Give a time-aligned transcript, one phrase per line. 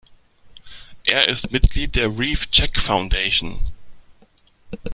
[1.03, 3.59] Er Ist Mitglied der Reef-Check-Foundation.